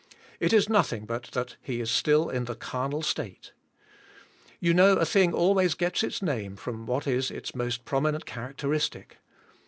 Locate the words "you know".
4.59-4.93